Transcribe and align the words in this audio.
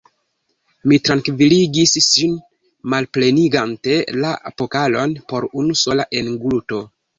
Mi 0.91 0.97
trankviligis 1.09 1.93
ŝin, 2.05 2.33
malplenigante 2.95 3.99
la 4.25 4.33
pokalon 4.63 5.17
per 5.35 5.49
unu 5.65 5.81
sola 5.85 6.11
engluto. 6.25 6.85